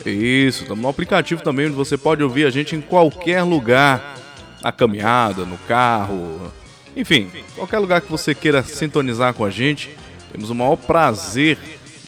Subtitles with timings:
[0.05, 4.15] Isso, estamos no aplicativo também onde você pode ouvir a gente em qualquer lugar,
[4.63, 6.53] na caminhada, no carro,
[6.95, 9.89] enfim, qualquer lugar que você queira sintonizar com a gente,
[10.31, 11.57] temos o maior prazer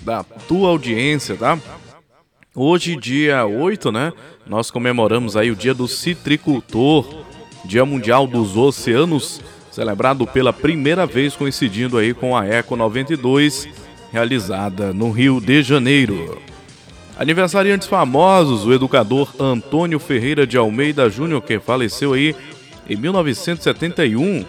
[0.03, 1.59] da tua audiência, tá?
[2.53, 4.11] Hoje, dia 8, né?
[4.45, 7.23] Nós comemoramos aí o Dia do Citricultor,
[7.63, 9.39] Dia Mundial dos Oceanos,
[9.71, 13.69] celebrado pela primeira vez coincidindo aí com a Eco 92,
[14.11, 16.41] realizada no Rio de Janeiro.
[17.17, 22.35] Aniversariantes famosos, o educador Antônio Ferreira de Almeida Júnior, que faleceu aí
[22.89, 24.45] em 1971,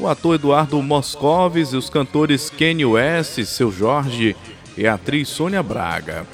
[0.00, 4.34] o ator Eduardo Moscovis e os cantores Kenny West, Seu Jorge
[4.74, 6.24] e a atriz Sônia Braga.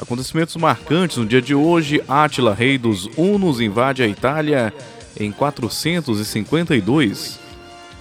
[0.00, 4.72] Acontecimentos marcantes no dia de hoje, Átila, rei dos Hunos, invade a Itália
[5.18, 7.38] em 452.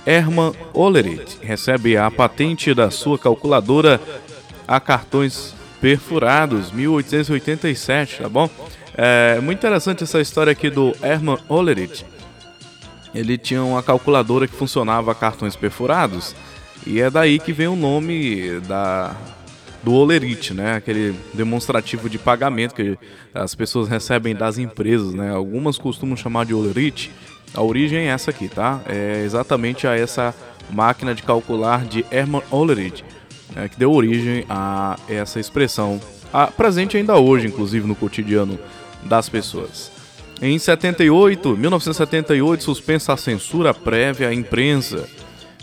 [0.05, 3.99] Hermann Ollerit recebe a patente da sua calculadora
[4.67, 8.49] a cartões perfurados, 1887, tá bom?
[8.95, 12.05] É muito interessante essa história aqui do Hermann Ollerit
[13.13, 16.35] ele tinha uma calculadora que funcionava a cartões perfurados
[16.85, 19.15] e é daí que vem o nome da
[19.83, 20.75] do Olerite, né?
[20.75, 22.97] Aquele demonstrativo de pagamento que
[23.33, 25.31] as pessoas recebem das empresas, né?
[25.31, 27.11] Algumas costumam chamar de Olerite.
[27.53, 28.81] A origem é essa aqui, tá?
[28.87, 30.35] É exatamente a essa
[30.71, 33.03] máquina de calcular de Hermann Olerite,
[33.55, 33.67] né?
[33.67, 35.99] que deu origem a essa expressão,
[36.31, 38.59] a, presente ainda hoje, inclusive no cotidiano
[39.03, 39.91] das pessoas.
[40.41, 45.07] Em 78, 1978, suspensa a censura prévia à imprensa.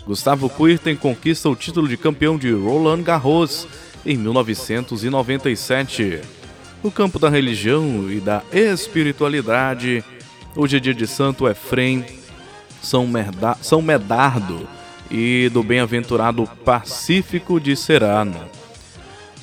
[0.05, 3.67] Gustavo Kuerten conquista o título de campeão de Roland Garros
[4.07, 6.21] em 1997.
[6.81, 10.01] No campo da religião e da espiritualidade,
[10.55, 12.05] hoje é dia de Santo Efrem,
[12.81, 14.65] São, Merda São Medardo
[15.11, 18.39] e do bem-aventurado Pacífico de Serano.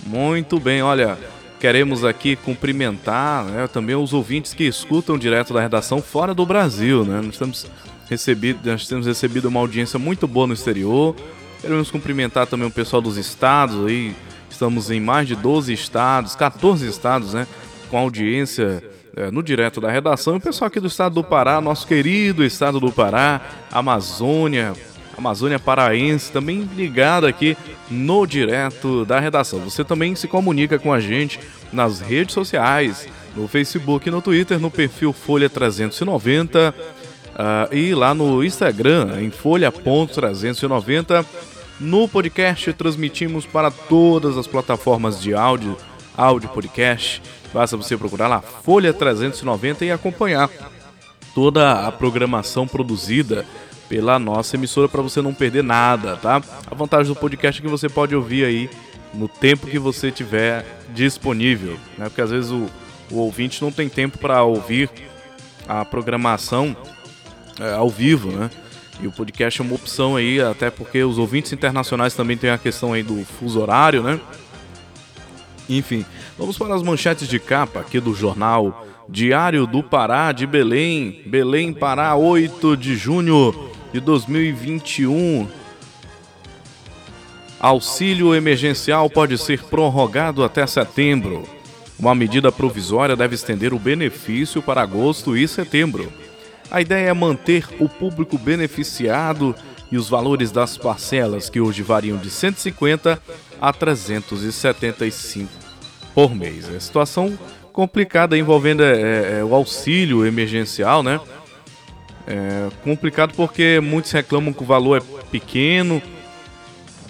[0.06, 1.18] Muito bem, olha,
[1.60, 7.04] queremos aqui cumprimentar né, também os ouvintes que escutam direto da redação fora do Brasil.
[7.04, 7.20] Né?
[7.20, 7.66] Nós, temos
[8.08, 11.14] recebido, nós temos recebido uma audiência muito boa no exterior.
[11.60, 13.86] Queremos cumprimentar também o pessoal dos estados.
[13.86, 14.16] Aí.
[14.64, 17.46] Estamos em mais de 12 estados, 14 estados, né?
[17.90, 18.82] Com audiência
[19.14, 20.32] é, no direto da redação.
[20.32, 24.72] E o pessoal aqui do estado do Pará, nosso querido estado do Pará, Amazônia,
[25.18, 27.58] Amazônia Paraense, também ligado aqui
[27.90, 29.60] no direto da redação.
[29.60, 31.38] Você também se comunica com a gente
[31.70, 33.06] nas redes sociais,
[33.36, 36.74] no Facebook no Twitter, no perfil Folha 390 uh,
[37.36, 41.22] ah, e lá no Instagram, em folha.390.
[41.80, 45.76] No podcast transmitimos para todas as plataformas de áudio,
[46.16, 47.20] áudio podcast.
[47.52, 50.48] Basta você procurar lá Folha 390 e acompanhar
[51.34, 53.44] toda a programação produzida
[53.88, 56.40] pela nossa emissora para você não perder nada, tá?
[56.70, 58.70] A vantagem do podcast é que você pode ouvir aí
[59.12, 62.06] no tempo que você tiver disponível, né?
[62.06, 62.66] Porque às vezes o,
[63.10, 64.88] o ouvinte não tem tempo para ouvir
[65.68, 66.76] a programação
[67.60, 68.50] é, ao vivo, né?
[69.00, 72.58] E o podcast é uma opção aí, até porque os ouvintes internacionais também têm a
[72.58, 74.20] questão aí do fuso horário, né?
[75.68, 76.04] Enfim,
[76.38, 81.72] vamos para as manchetes de capa aqui do jornal Diário do Pará de Belém, Belém,
[81.72, 85.46] Pará, 8 de junho de 2021.
[87.60, 91.44] Auxílio emergencial pode ser prorrogado até setembro.
[91.98, 96.12] Uma medida provisória deve estender o benefício para agosto e setembro.
[96.70, 99.54] A ideia é manter o público beneficiado
[99.90, 103.20] e os valores das parcelas, que hoje variam de 150
[103.60, 105.50] a 375
[106.14, 106.68] por mês.
[106.68, 107.38] É situação
[107.72, 111.20] complicada envolvendo é, é, é, o auxílio emergencial, né?
[112.26, 116.00] É complicado porque muitos reclamam que o valor é pequeno.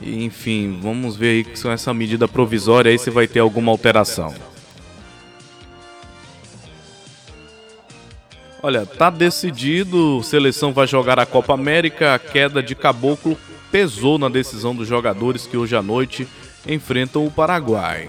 [0.03, 4.35] Enfim, vamos ver aí com essa medida provisória aí se vai ter alguma alteração.
[8.65, 13.37] Olha, tá decidido, seleção vai jogar a Copa América, a queda de Caboclo
[13.71, 16.27] pesou na decisão dos jogadores que hoje à noite
[16.67, 18.09] enfrentam o Paraguai.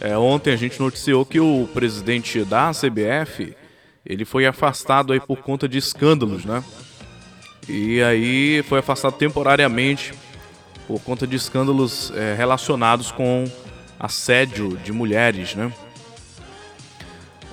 [0.00, 3.54] É, ontem a gente noticiou que o presidente da CBF
[4.06, 6.64] ele foi afastado aí por conta de escândalos, né?
[7.68, 10.14] E aí foi afastado temporariamente
[10.88, 13.44] por conta de escândalos é, relacionados com
[13.98, 15.70] assédio de mulheres, né?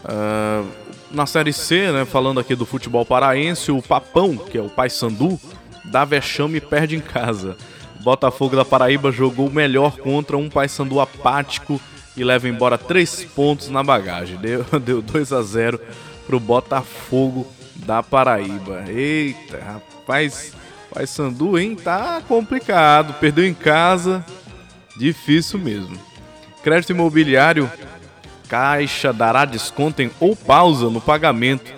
[0.05, 4.69] Uh, na Série C, né, falando aqui do futebol paraense, o Papão, que é o
[4.69, 5.39] Paysandu,
[5.85, 7.55] dá vexame e perde em casa.
[8.01, 11.79] Botafogo da Paraíba jogou melhor contra um Paysandu apático
[12.15, 14.37] e leva embora três pontos na bagagem.
[14.37, 15.79] Deu, deu 2 a 0
[16.25, 18.85] pro Botafogo da Paraíba.
[18.87, 20.53] Eita, rapaz,
[20.93, 21.75] Paysandu, hein?
[21.75, 23.13] Tá complicado.
[23.19, 24.25] Perdeu em casa,
[24.97, 25.97] difícil mesmo.
[26.63, 27.69] Crédito imobiliário
[28.47, 31.73] Caixa dará desconto ou pausa no pagamento.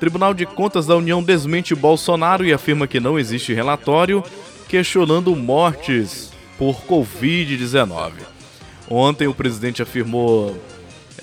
[0.00, 4.22] Tribunal de Contas da União desmente Bolsonaro e afirma que não existe relatório
[4.68, 8.12] questionando mortes por Covid-19.
[8.90, 10.56] Ontem o presidente afirmou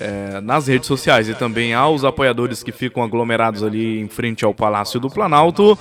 [0.00, 4.54] é, nas redes sociais e também aos apoiadores que ficam aglomerados ali em frente ao
[4.54, 5.78] Palácio do Planalto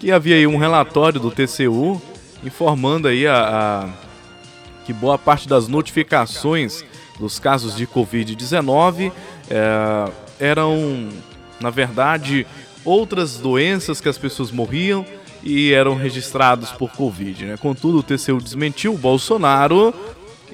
[0.00, 2.00] que havia aí um relatório do TCU
[2.42, 3.88] informando aí a, a
[4.86, 6.82] que boa parte das notificações
[7.20, 9.12] dos casos de Covid-19
[9.48, 11.08] é, eram,
[11.60, 12.46] na verdade,
[12.84, 15.04] outras doenças que as pessoas morriam
[15.42, 17.44] e eram registrados por Covid.
[17.44, 17.56] Né?
[17.58, 19.94] Contudo, o TCU desmentiu o Bolsonaro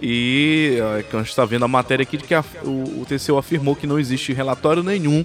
[0.02, 3.38] e é, a gente está vendo a matéria aqui de que a, o, o TCU
[3.38, 5.24] afirmou que não existe relatório nenhum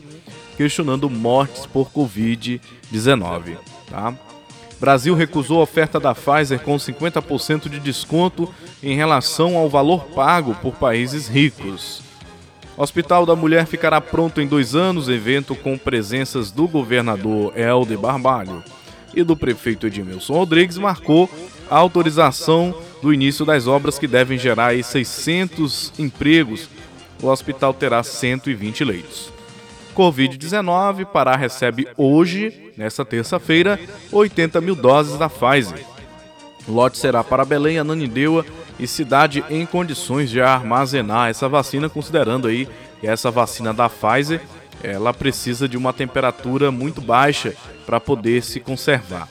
[0.56, 3.58] questionando mortes por Covid-19.
[3.90, 4.14] Tá?
[4.82, 8.52] Brasil recusou a oferta da Pfizer com 50% de desconto
[8.82, 12.02] em relação ao valor pago por países ricos.
[12.76, 18.64] Hospital da Mulher ficará pronto em dois anos, evento com presenças do governador Helder Barbalho
[19.14, 21.30] e do prefeito Edmilson Rodrigues marcou
[21.70, 26.68] a autorização do início das obras que devem gerar 600 empregos.
[27.22, 29.32] O hospital terá 120 leitos.
[29.96, 33.80] Covid-19, Pará recebe hoje, nesta terça-feira,
[34.12, 35.86] 80 mil doses da Pfizer.
[36.68, 38.44] O lote será para Belém, Ananindeua
[38.80, 42.68] e cidade em condições de armazenar essa vacina, considerando aí
[43.00, 44.42] que essa vacina da Pfizer
[44.84, 47.54] ela precisa de uma temperatura muito baixa
[47.86, 49.30] para poder se conservar.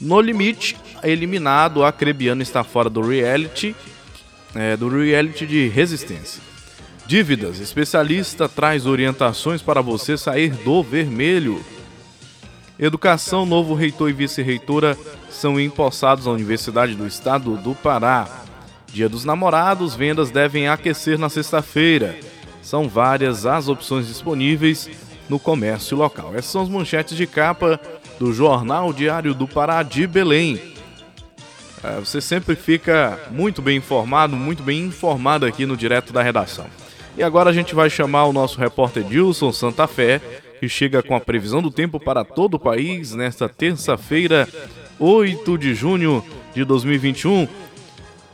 [0.00, 3.74] No limite, eliminado, a Crebiano está fora do reality,
[4.52, 6.42] é, do reality de resistência.
[7.06, 7.60] Dívidas.
[7.60, 11.64] Especialista traz orientações para você sair do vermelho.
[12.78, 14.96] Educação, novo reitor e vice-reitora
[15.28, 18.28] são empossados à Universidade do Estado do Pará.
[18.92, 22.16] Dia dos Namorados, vendas devem aquecer na sexta-feira.
[22.62, 24.88] São várias as opções disponíveis
[25.28, 26.30] no comércio local.
[26.30, 27.80] Essas são as manchetes de capa
[28.18, 30.60] do Jornal Diário do Pará de Belém.
[31.82, 36.66] É, você sempre fica muito bem informado, muito bem informado aqui no Direto da Redação.
[37.16, 40.20] E agora a gente vai chamar o nosso repórter Dilson Santa Fé,
[40.58, 44.48] que chega com a previsão do tempo para todo o país nesta terça-feira,
[44.98, 46.24] 8 de junho
[46.54, 47.48] de 2021.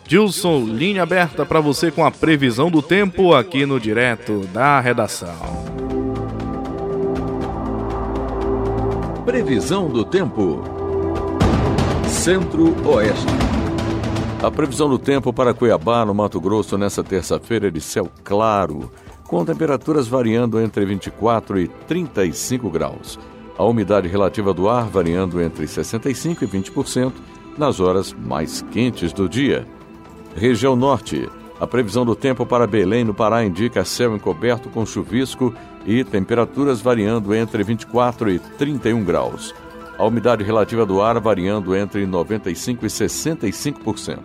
[0.06, 5.34] Dilson, linha aberta para você com a previsão do tempo aqui no Direto da Redação.
[9.24, 10.62] Previsão do tempo.
[12.06, 13.26] Centro-Oeste.
[14.42, 18.92] A previsão do tempo para Cuiabá, no Mato Grosso, nesta terça-feira é de céu claro,
[19.26, 23.18] com temperaturas variando entre 24 e 35 graus.
[23.56, 27.12] A umidade relativa do ar variando entre 65 e 20%
[27.56, 29.66] nas horas mais quentes do dia.
[30.34, 31.28] Região Norte.
[31.60, 35.54] A previsão do tempo para Belém, no Pará, indica céu encoberto com chuvisco
[35.86, 39.54] e temperaturas variando entre 24 e 31 graus.
[39.96, 44.18] A umidade relativa do ar variando entre 95% e 65%.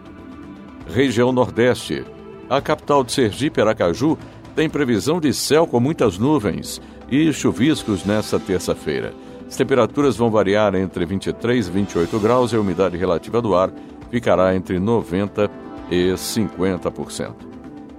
[0.87, 2.03] Região Nordeste.
[2.49, 4.17] A capital de Sergipe, Aracaju,
[4.55, 9.13] tem previsão de céu com muitas nuvens e chuviscos nesta terça-feira.
[9.47, 13.71] As temperaturas vão variar entre 23 e 28 graus e a umidade relativa do ar
[14.11, 15.49] ficará entre 90%
[15.89, 17.33] e 50%.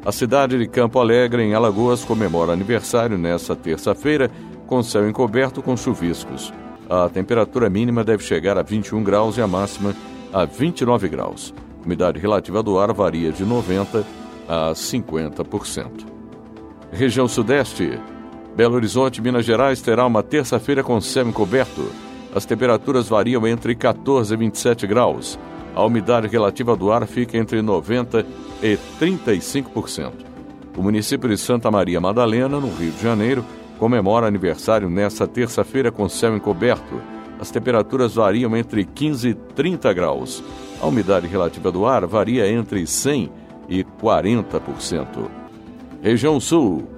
[0.04, 4.30] A cidade de Campo Alegre, em Alagoas, comemora aniversário nesta terça-feira,
[4.66, 6.52] com céu encoberto com chuviscos.
[6.88, 9.95] A temperatura mínima deve chegar a 21 graus e a máxima
[10.33, 11.52] a 29 graus.
[11.80, 14.04] A umidade relativa do ar varia de 90%
[14.49, 16.10] a 50%.
[16.92, 17.99] Região Sudeste.
[18.56, 21.90] Belo Horizonte, Minas Gerais, terá uma terça-feira com céu encoberto.
[22.35, 25.38] As temperaturas variam entre 14 e 27 graus.
[25.75, 28.25] A umidade relativa do ar fica entre 90%
[28.62, 30.12] e 35%.
[30.76, 33.44] O município de Santa Maria Madalena, no Rio de Janeiro,
[33.78, 37.00] comemora aniversário nesta terça-feira com céu encoberto.
[37.40, 40.42] As temperaturas variam entre 15 e 30 graus.
[40.80, 43.30] A umidade relativa do ar varia entre 100%
[43.68, 45.40] e 40%.
[46.02, 46.88] Região Sul.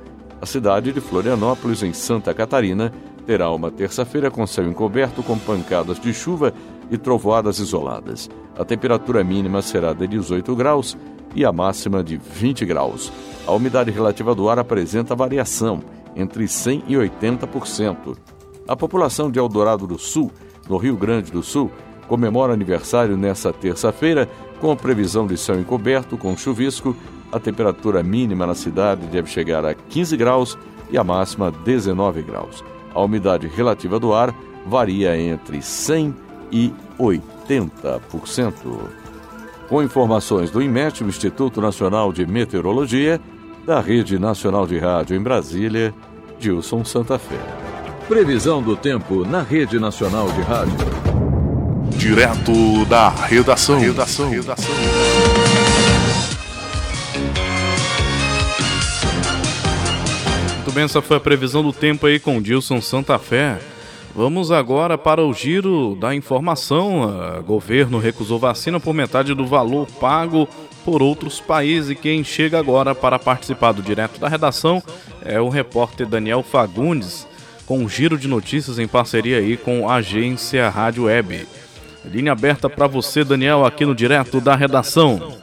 [0.40, 2.92] A cidade de Florianópolis, em Santa Catarina,
[3.26, 6.54] terá uma terça-feira com céu encoberto com pancadas de chuva
[6.88, 8.30] e trovoadas isoladas.
[8.56, 10.96] A temperatura mínima será de 18 graus
[11.34, 13.12] e a máxima de 20 graus.
[13.44, 15.80] A umidade relativa do ar apresenta variação
[16.14, 18.16] entre 100 e 80%.
[18.68, 20.30] A população de Eldorado do Sul,
[20.68, 21.72] no Rio Grande do Sul,
[22.06, 24.28] comemora aniversário nesta terça-feira
[24.60, 26.94] com previsão de céu encoberto com chuvisco.
[27.32, 30.58] A temperatura mínima na cidade deve chegar a 15 graus
[30.90, 32.62] e a máxima 19 graus.
[32.94, 34.34] A umidade relativa do ar
[34.66, 36.14] varia entre 100
[36.52, 38.52] e 80%.
[39.68, 43.18] Com informações do IMET, o Instituto Nacional de Meteorologia,
[43.66, 45.94] da Rede Nacional de Rádio em Brasília,
[46.38, 47.38] Dilson Santa Fé.
[48.06, 50.74] Previsão do tempo na Rede Nacional de Rádio.
[51.96, 53.78] Direto da redação.
[53.78, 54.28] redação.
[54.28, 55.61] redação.
[60.72, 63.58] Muito bem, essa foi a previsão do tempo aí com Dilson Santa Fé.
[64.16, 67.38] Vamos agora para o giro da informação.
[67.38, 70.48] O governo recusou vacina por metade do valor pago
[70.82, 71.90] por outros países.
[71.90, 74.82] E quem chega agora para participar do direto da redação
[75.22, 77.28] é o repórter Daniel Fagundes,
[77.66, 81.46] com um giro de notícias em parceria aí com a agência Rádio Web.
[82.02, 85.41] Linha aberta para você, Daniel, aqui no direto da redação.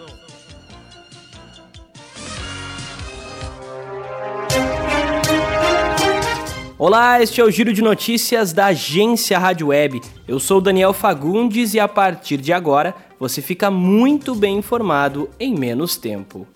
[6.82, 10.00] Olá, este é o Giro de Notícias da Agência Rádio Web.
[10.26, 15.54] Eu sou Daniel Fagundes e a partir de agora você fica muito bem informado em
[15.54, 16.48] menos tempo.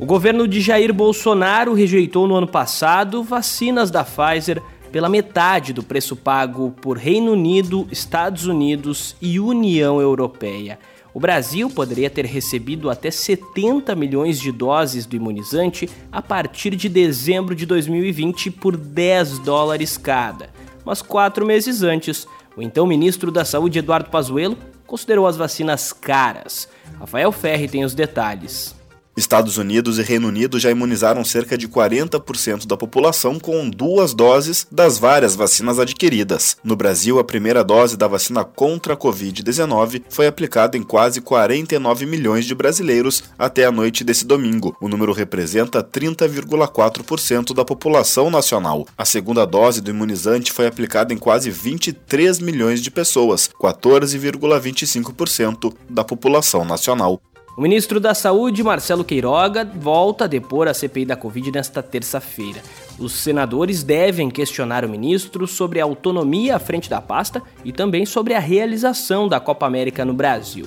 [0.00, 5.84] O governo de Jair Bolsonaro rejeitou no ano passado vacinas da Pfizer pela metade do
[5.84, 10.76] preço pago por Reino Unido, Estados Unidos e União Europeia.
[11.16, 16.90] O Brasil poderia ter recebido até 70 milhões de doses do imunizante a partir de
[16.90, 20.50] dezembro de 2020 por 10 dólares cada.
[20.84, 26.68] Mas quatro meses antes, o então ministro da Saúde Eduardo Pazuello considerou as vacinas caras.
[27.00, 28.75] Rafael Ferri tem os detalhes.
[29.16, 34.66] Estados Unidos e Reino Unido já imunizaram cerca de 40% da população com duas doses
[34.70, 36.58] das várias vacinas adquiridas.
[36.62, 42.04] No Brasil, a primeira dose da vacina contra a Covid-19 foi aplicada em quase 49
[42.04, 44.76] milhões de brasileiros até a noite desse domingo.
[44.80, 48.86] O número representa 30,4% da população nacional.
[48.98, 56.04] A segunda dose do imunizante foi aplicada em quase 23 milhões de pessoas, 14,25% da
[56.04, 57.20] população nacional.
[57.56, 62.60] O ministro da Saúde, Marcelo Queiroga, volta a depor a CPI da Covid nesta terça-feira.
[62.98, 68.04] Os senadores devem questionar o ministro sobre a autonomia à frente da pasta e também
[68.04, 70.66] sobre a realização da Copa América no Brasil.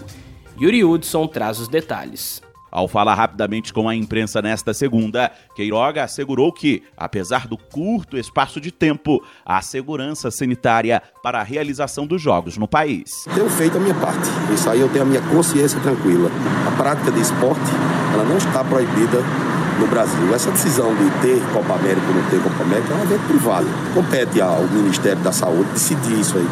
[0.59, 2.41] Yuri Hudson traz os detalhes.
[2.71, 8.61] Ao falar rapidamente com a imprensa nesta segunda, Queiroga assegurou que, apesar do curto espaço
[8.61, 13.09] de tempo, há segurança sanitária para a realização dos jogos no país.
[13.33, 14.29] Tenho feito a minha parte.
[14.53, 16.29] Isso aí eu tenho a minha consciência tranquila.
[16.67, 17.71] A prática de esporte,
[18.13, 19.19] ela não está proibida
[19.79, 20.33] no Brasil.
[20.33, 23.67] Essa decisão de ter Copa América ou não ter Copa América é um evento privado.
[23.93, 26.47] Compete ao Ministério da Saúde decidir isso aí.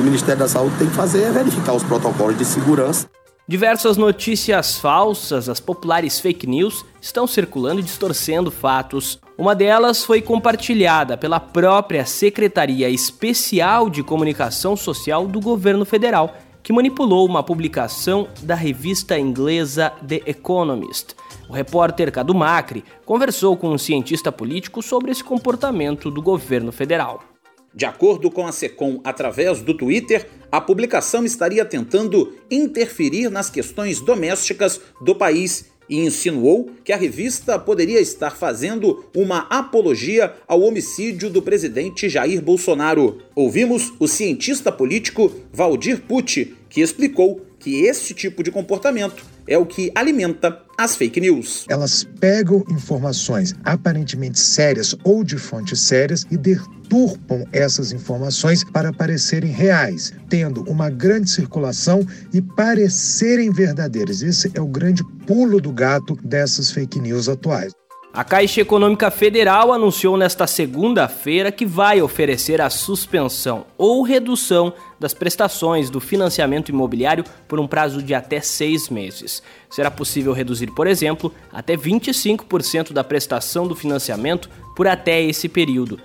[0.00, 3.06] O Ministério da Saúde tem que fazer é verificar os protocolos de segurança
[3.52, 9.20] Diversas notícias falsas, as populares fake news, estão circulando e distorcendo fatos.
[9.36, 16.72] Uma delas foi compartilhada pela própria Secretaria Especial de Comunicação Social do Governo Federal, que
[16.72, 21.14] manipulou uma publicação da revista inglesa The Economist.
[21.46, 27.31] O repórter Cadu Macri conversou com um cientista político sobre esse comportamento do governo federal.
[27.74, 34.00] De acordo com a SECOM, através do Twitter, a publicação estaria tentando interferir nas questões
[34.00, 41.30] domésticas do país e insinuou que a revista poderia estar fazendo uma apologia ao homicídio
[41.30, 43.18] do presidente Jair Bolsonaro.
[43.34, 49.64] Ouvimos o cientista político Valdir Pucci, que explicou que esse tipo de comportamento é o
[49.64, 51.64] que alimenta as fake news.
[51.68, 59.50] Elas pegam informações aparentemente sérias ou de fontes sérias e deturpam essas informações para parecerem
[59.50, 62.04] reais, tendo uma grande circulação
[62.34, 64.22] e parecerem verdadeiras.
[64.22, 67.72] Esse é o grande pulo do gato dessas fake news atuais.
[68.14, 75.12] A Caixa Econômica Federal anunciou nesta segunda-feira que vai oferecer a suspensão ou redução das
[75.12, 79.42] prestações do financiamento imobiliário por um prazo de até seis meses.
[79.68, 85.98] Será possível reduzir, por exemplo, até 25% da prestação do financiamento por até esse período.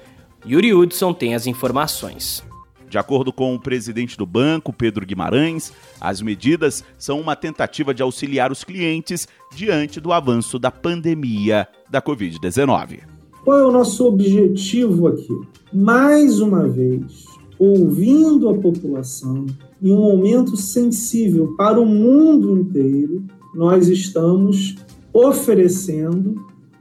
[0.43, 2.43] Yuri Hudson tem as informações.
[2.89, 8.01] De acordo com o presidente do banco, Pedro Guimarães, as medidas são uma tentativa de
[8.01, 13.01] auxiliar os clientes diante do avanço da pandemia da Covid-19.
[13.43, 15.33] Qual é o nosso objetivo aqui?
[15.71, 19.45] Mais uma vez, ouvindo a população,
[19.81, 23.23] em um momento sensível para o mundo inteiro,
[23.55, 24.75] nós estamos
[25.13, 26.35] oferecendo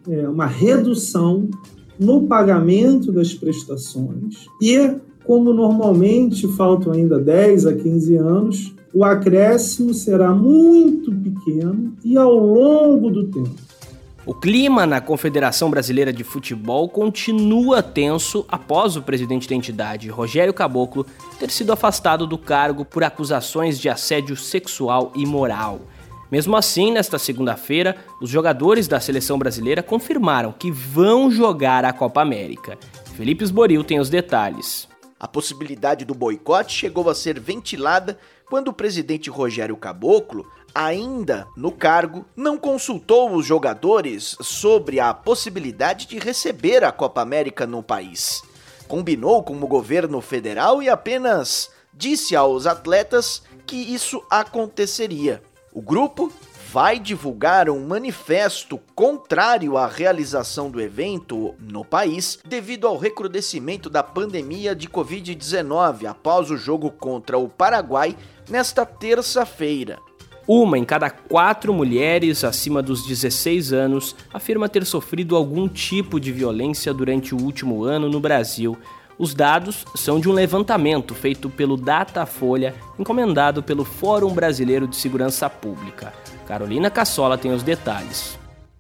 [0.09, 1.49] é, uma redução
[1.99, 9.93] no pagamento das prestações e como normalmente faltam ainda 10 a 15 anos, o acréscimo
[9.93, 13.76] será muito pequeno e ao longo do tempo.
[14.27, 20.53] O clima na Confederação Brasileira de Futebol continua tenso após o presidente da entidade, Rogério
[20.53, 21.07] Caboclo,
[21.39, 25.83] ter sido afastado do cargo por acusações de assédio sexual e moral.
[26.29, 32.21] Mesmo assim, nesta segunda-feira, os jogadores da seleção brasileira confirmaram que vão jogar a Copa
[32.21, 32.77] América.
[33.15, 34.89] Felipe Esboril tem os detalhes.
[35.21, 38.19] A possibilidade do boicote chegou a ser ventilada
[38.51, 40.45] quando o presidente Rogério Caboclo,
[40.77, 47.67] ainda no cargo, não consultou os jogadores sobre a possibilidade de receber a Copa América
[47.67, 48.43] no país.
[48.87, 55.43] Combinou com o governo federal e apenas disse aos atletas que isso aconteceria.
[55.73, 56.31] O grupo
[56.71, 64.03] vai divulgar um manifesto contrário à realização do evento no país devido ao recrudescimento da
[64.03, 68.15] pandemia de Covid-19 após o jogo contra o Paraguai
[68.51, 69.99] nesta terça-feira.
[70.49, 76.31] Uma em cada quatro mulheres acima dos 16 anos afirma ter sofrido algum tipo de
[76.31, 78.79] violência durante o último ano no Brasil.
[79.19, 85.51] Os dados são de um levantamento feito pelo Datafolha, encomendado pelo Fórum Brasileiro de Segurança
[85.51, 86.13] Pública.
[86.47, 88.39] Carolina Cassola tem os detalhes.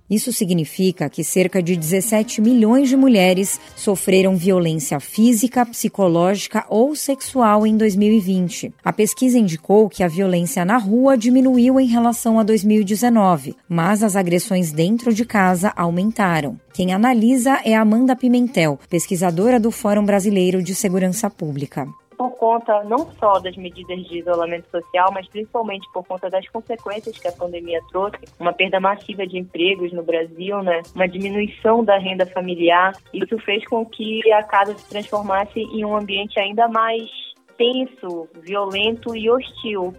[0.08, 7.66] Isso significa que cerca de 17 milhões de mulheres sofreram violência física, psicológica ou sexual
[7.66, 8.72] em 2020.
[8.84, 14.14] A pesquisa indicou que a violência na rua diminuiu em relação a 2019, mas as
[14.14, 16.58] agressões dentro de casa aumentaram.
[16.72, 23.10] Quem analisa é Amanda Pimentel, pesquisadora do Fórum Brasileiro de Segurança Pública por conta não
[23.12, 27.80] só das medidas de isolamento social, mas principalmente por conta das consequências que a pandemia
[27.90, 30.82] trouxe, uma perda massiva de empregos no Brasil, né?
[30.94, 32.92] uma diminuição da renda familiar.
[33.12, 37.08] Isso fez com que a casa se transformasse em um ambiente ainda mais
[37.56, 39.94] tenso, violento e hostil.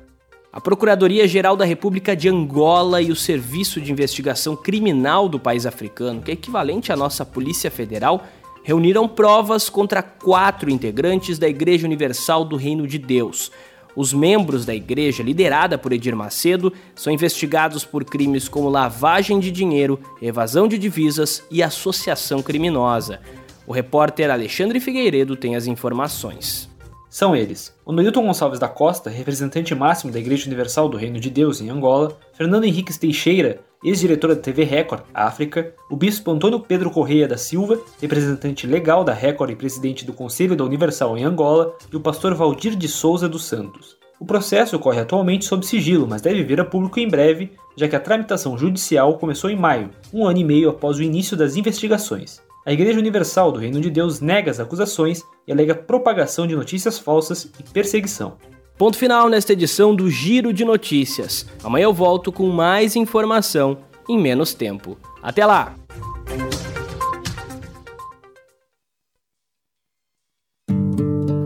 [0.51, 6.21] A Procuradoria-Geral da República de Angola e o Serviço de Investigação Criminal do país africano,
[6.21, 8.23] que é equivalente à nossa Polícia Federal,
[8.67, 13.49] reuniram provas contra quatro integrantes da Igreja Universal do Reino de Deus.
[13.95, 19.51] Os membros da igreja, liderada por Edir Macedo, são investigados por crimes como lavagem de
[19.51, 23.21] dinheiro, evasão de divisas e associação criminosa.
[23.65, 26.69] O repórter Alexandre Figueiredo tem as informações.
[27.10, 31.62] São eles: o Gonçalves da Costa, representante máximo da Igreja Universal do Reino de Deus
[31.62, 37.28] em Angola, Fernando Henriques Teixeira, ex-diretora da TV Record, África, o bispo Antônio Pedro Correia
[37.28, 41.96] da Silva, representante legal da Record e presidente do Conselho da Universal em Angola, e
[41.96, 43.96] o pastor Valdir de Souza dos Santos.
[44.20, 47.96] O processo ocorre atualmente sob sigilo, mas deve vir a público em breve, já que
[47.96, 52.41] a tramitação judicial começou em maio, um ano e meio após o início das investigações.
[52.67, 56.99] A Igreja Universal do Reino de Deus nega as acusações e alega propagação de notícias
[56.99, 58.34] falsas e perseguição.
[58.77, 61.45] Ponto final nesta edição do Giro de Notícias.
[61.63, 63.77] Amanhã eu volto com mais informação
[64.10, 64.97] em menos tempo.
[65.23, 65.75] Até lá!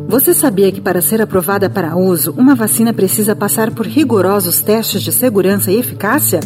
[0.07, 5.03] Você sabia que para ser aprovada para uso, uma vacina precisa passar por rigorosos testes
[5.03, 6.39] de segurança e eficácia?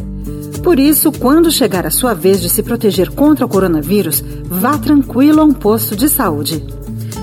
[0.65, 5.39] Por isso, quando chegar a sua vez de se proteger contra o coronavírus, vá tranquilo
[5.39, 6.65] a um posto de saúde.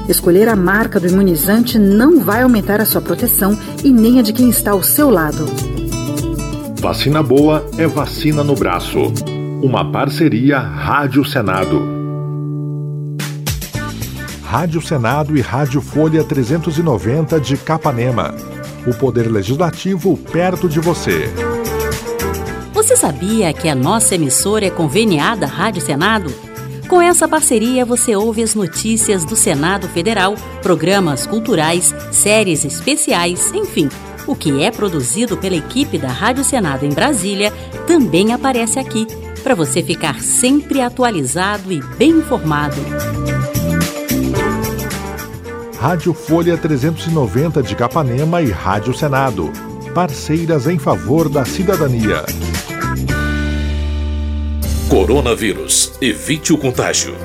[0.09, 4.33] Escolher a marca do imunizante não vai aumentar a sua proteção e nem a de
[4.33, 5.45] quem está ao seu lado.
[6.81, 9.13] Vacina boa é vacina no braço.
[9.61, 11.83] Uma parceria Rádio Senado.
[14.45, 18.37] Rádio Senado e Rádio Folha 390 de Capanema.
[18.87, 21.29] O Poder Legislativo perto de você.
[22.93, 26.31] Você sabia que a nossa emissora é conveniada à Rádio Senado?
[26.87, 33.89] Com essa parceria, você ouve as notícias do Senado Federal, programas culturais, séries especiais, enfim.
[34.27, 37.51] O que é produzido pela equipe da Rádio Senado em Brasília
[37.87, 39.07] também aparece aqui,
[39.43, 42.77] para você ficar sempre atualizado e bem informado.
[45.79, 49.51] Rádio Folha 390 de Capanema e Rádio Senado.
[49.95, 52.23] Parceiras em favor da cidadania.
[54.93, 55.91] Coronavírus.
[56.03, 57.17] Evite o contágio.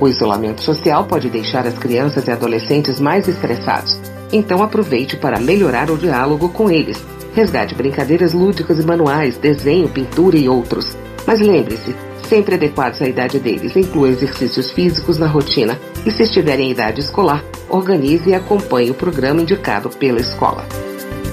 [0.00, 4.00] O isolamento social pode deixar as crianças e adolescentes mais estressados.
[4.32, 7.04] Então aproveite para melhorar o diálogo com eles.
[7.34, 10.96] Resgate brincadeiras lúdicas e manuais, desenho, pintura e outros.
[11.26, 11.92] Mas lembre-se,
[12.28, 13.74] sempre adequados à idade deles.
[13.74, 15.76] Inclua exercícios físicos na rotina
[16.06, 20.64] e, se estiverem em idade escolar, organize e acompanhe o programa indicado pela escola.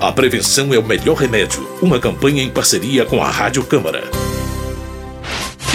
[0.01, 1.63] A prevenção é o melhor remédio.
[1.79, 4.09] Uma campanha em parceria com a Rádio Câmara.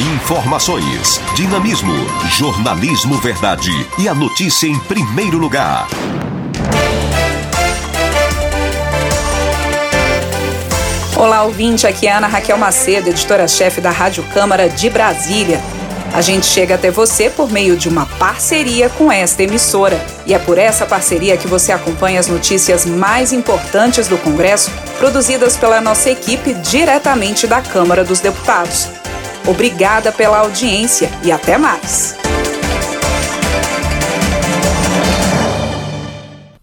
[0.01, 1.93] Informações, dinamismo,
[2.31, 5.87] jornalismo verdade e a notícia em primeiro lugar.
[11.15, 11.87] Olá, ouvinte.
[11.87, 15.61] Aqui é Ana Raquel Macedo, editora-chefe da Rádio Câmara de Brasília.
[16.15, 20.03] A gente chega até você por meio de uma parceria com esta emissora.
[20.25, 25.59] E é por essa parceria que você acompanha as notícias mais importantes do Congresso, produzidas
[25.59, 29.00] pela nossa equipe diretamente da Câmara dos Deputados.
[29.46, 32.16] Obrigada pela audiência e até mais.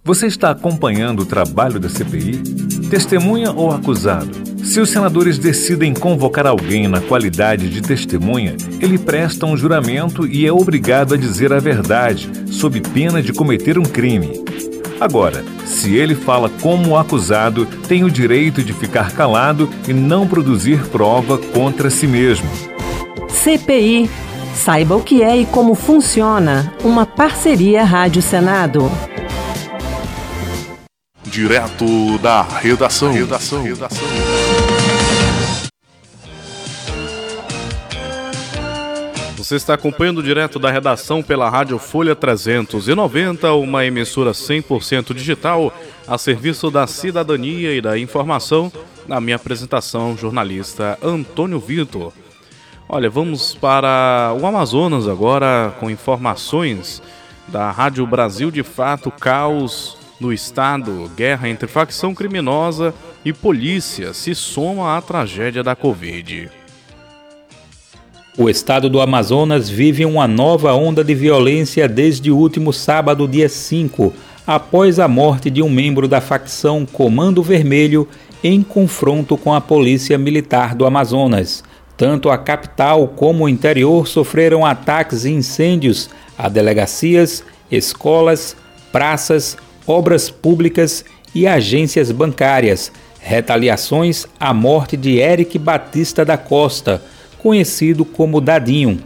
[0.04, 2.42] Você está acompanhando o trabalho da CPI?
[2.90, 4.32] Testemunha ou acusado?
[4.64, 10.46] Se os senadores decidem convocar alguém na qualidade de testemunha, ele presta um juramento e
[10.46, 14.44] é obrigado a dizer a verdade, sob pena de cometer um crime.
[15.00, 20.88] Agora, se ele fala como acusado, tem o direito de ficar calado e não produzir
[20.88, 22.50] prova contra si mesmo.
[23.30, 24.10] CPI.
[24.56, 26.74] Saiba o que é e como funciona.
[26.84, 28.92] Uma parceria Rádio Senado.
[31.24, 33.14] Direto da redação.
[33.14, 33.62] redação.
[33.62, 34.08] redação.
[39.48, 45.74] Você está acompanhando direto da redação pela Rádio Folha 390, uma emissora 100% digital
[46.06, 48.70] a serviço da cidadania e da informação.
[49.08, 52.12] Na minha apresentação, jornalista Antônio Vitor.
[52.90, 57.02] Olha, vamos para o Amazonas agora com informações
[57.48, 64.36] da Rádio Brasil de Fato, caos no estado, guerra entre facção criminosa e polícia se
[64.36, 66.52] soma à tragédia da Covid.
[68.40, 73.50] O estado do Amazonas vive uma nova onda de violência desde o último sábado, dia
[73.50, 74.14] 5,
[74.46, 78.08] após a morte de um membro da facção Comando Vermelho
[78.44, 81.64] em confronto com a Polícia Militar do Amazonas.
[81.98, 88.56] Tanto a capital como o interior sofreram ataques e incêndios a delegacias, escolas,
[88.92, 92.92] praças, obras públicas e agências bancárias.
[93.20, 97.02] Retaliações à morte de Eric Batista da Costa,
[97.38, 99.00] conhecido como Dadinho.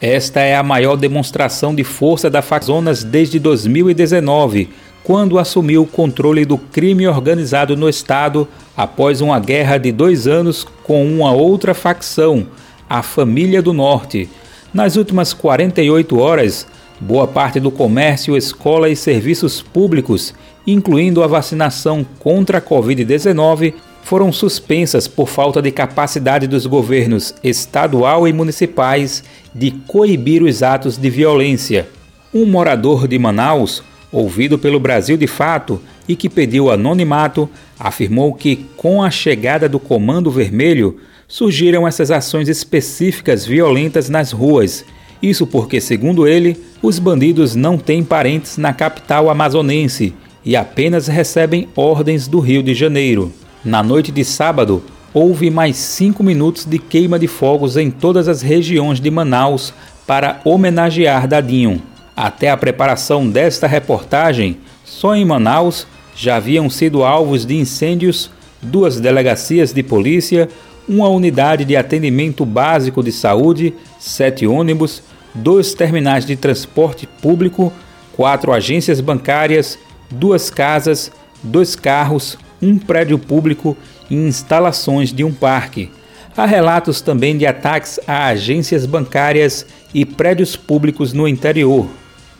[0.00, 4.68] Esta é a maior demonstração de força da Fazonas desde 2019,
[5.02, 10.66] quando assumiu o controle do crime organizado no estado após uma guerra de dois anos
[10.84, 12.46] com uma outra facção,
[12.88, 14.28] a Família do Norte.
[14.72, 16.66] Nas últimas 48 horas,
[17.00, 20.34] boa parte do comércio, escola e serviços públicos,
[20.66, 23.74] incluindo a vacinação contra a Covid-19,
[24.08, 29.22] foram suspensas por falta de capacidade dos governos estadual e municipais
[29.54, 31.86] de coibir os atos de violência.
[32.32, 38.64] Um morador de Manaus, ouvido pelo Brasil de Fato e que pediu anonimato, afirmou que,
[38.78, 40.96] com a chegada do Comando Vermelho,
[41.28, 44.86] surgiram essas ações específicas violentas nas ruas.
[45.22, 51.68] Isso porque, segundo ele, os bandidos não têm parentes na capital amazonense e apenas recebem
[51.76, 53.30] ordens do Rio de Janeiro.
[53.64, 58.40] Na noite de sábado, houve mais cinco minutos de queima de fogos em todas as
[58.40, 59.74] regiões de Manaus
[60.06, 61.82] para homenagear Dadinho.
[62.16, 69.00] Até a preparação desta reportagem, Só em Manaus já haviam sido alvos de incêndios duas
[69.00, 70.48] delegacias de polícia,
[70.88, 75.02] uma unidade de atendimento básico de saúde, sete ônibus,
[75.34, 77.72] dois terminais de transporte público,
[78.16, 79.78] quatro agências bancárias,
[80.10, 83.76] duas casas, dois carros, um prédio público
[84.10, 85.90] e instalações de um parque.
[86.36, 91.88] Há relatos também de ataques a agências bancárias e prédios públicos no interior.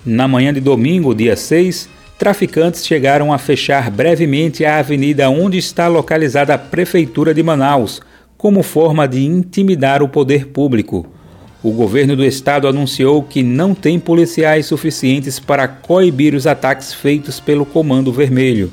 [0.06, 5.88] Na manhã de domingo, dia 6, traficantes chegaram a fechar brevemente a avenida onde está
[5.88, 8.00] localizada a Prefeitura de Manaus,
[8.36, 11.06] como forma de intimidar o poder público.
[11.60, 17.40] O governo do estado anunciou que não tem policiais suficientes para coibir os ataques feitos
[17.40, 18.72] pelo Comando Vermelho.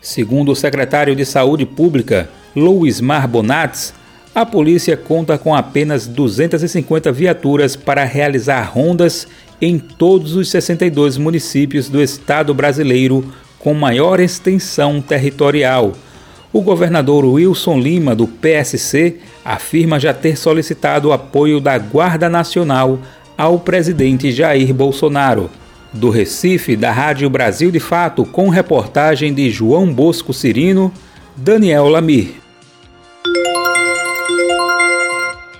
[0.00, 3.92] Segundo o secretário de Saúde Pública, Luiz Mar Bonats,
[4.34, 9.28] a polícia conta com apenas 250 viaturas para realizar rondas
[9.60, 15.92] em todos os 62 municípios do estado brasileiro com maior extensão territorial.
[16.50, 22.98] O governador Wilson Lima, do PSC, afirma já ter solicitado o apoio da Guarda Nacional
[23.36, 25.50] ao presidente Jair Bolsonaro.
[25.92, 30.92] Do Recife, da Rádio Brasil de Fato, com reportagem de João Bosco Cirino,
[31.36, 32.34] Daniel Lamir.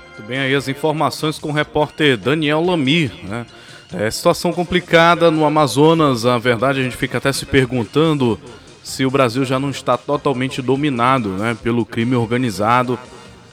[0.06, 3.44] Muito bem aí as informações com o repórter Daniel Lamir, né?
[3.92, 8.38] É situação complicada no Amazonas, a verdade a gente fica até se perguntando
[8.84, 12.96] se o Brasil já não está totalmente dominado né, pelo crime organizado,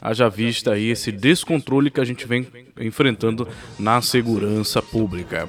[0.00, 2.46] haja vista aí esse descontrole que a gente vem
[2.80, 5.48] enfrentando na segurança pública.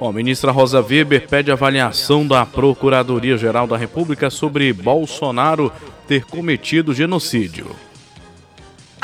[0.00, 5.70] Bom, ministra Rosa Weber pede avaliação da Procuradoria-Geral da República sobre Bolsonaro
[6.08, 7.66] ter cometido genocídio.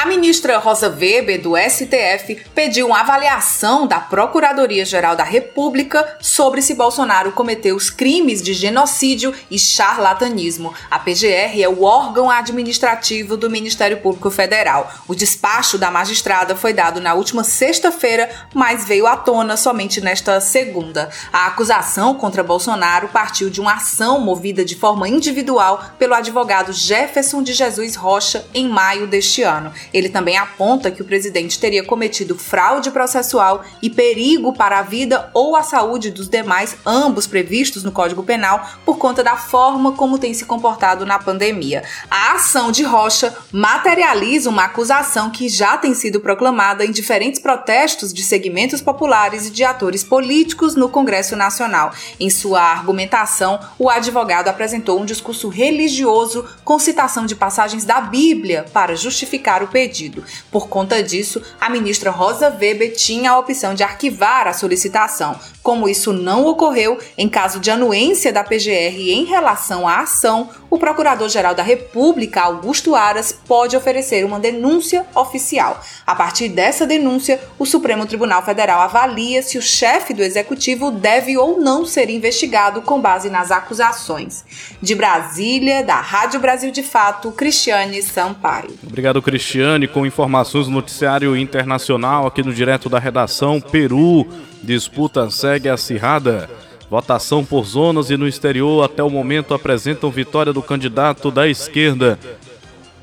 [0.07, 6.75] A ministra Rosa Weber, do STF, pediu uma avaliação da Procuradoria-Geral da República sobre se
[6.75, 10.73] Bolsonaro cometeu os crimes de genocídio e charlatanismo.
[10.89, 14.93] A PGR é o órgão administrativo do Ministério Público Federal.
[15.09, 20.41] O despacho da magistrada foi dado na última sexta-feira, mas veio à tona somente nesta
[20.41, 21.11] segunda.
[21.33, 27.43] A acusação contra Bolsonaro partiu de uma ação movida de forma individual pelo advogado Jefferson
[27.43, 29.73] de Jesus Rocha em maio deste ano.
[29.97, 35.31] Ele também aponta que o presidente teria cometido fraude processual e perigo para a vida
[35.33, 40.19] ou a saúde dos demais, ambos previstos no Código Penal, por conta da forma como
[40.19, 41.83] tem se comportado na pandemia.
[42.11, 48.13] A ação de Rocha materializa uma acusação que já tem sido proclamada em diferentes protestos
[48.13, 51.91] de segmentos populares e de atores políticos no Congresso Nacional.
[52.21, 58.67] Em sua argumentação, o advogado apresentou um discurso religioso com citação de passagens da Bíblia
[58.75, 60.25] para justificar o pedido.
[60.51, 65.39] Por conta disso, a ministra Rosa Weber tinha a opção de arquivar a solicitação.
[65.67, 70.79] Como isso não ocorreu, em caso de anuência da PGR em relação à ação, o
[70.79, 75.83] Procurador-Geral da República, Augusto Aras, pode oferecer uma denúncia oficial.
[76.07, 81.37] A partir dessa denúncia, o Supremo Tribunal Federal avalia se o chefe do executivo deve
[81.37, 84.45] ou não ser investigado com base nas acusações.
[84.81, 88.71] De Brasília, da Rádio Brasil de Fato, Cristiane Sampaio.
[88.87, 93.61] Obrigado, Cristiane, com informações do noticiário internacional aqui no Direto da Redação.
[93.61, 94.29] Peru,
[94.63, 96.49] disputa segue acirrada.
[96.89, 102.19] Votação por zonas e no exterior até o momento apresentam vitória do candidato da esquerda,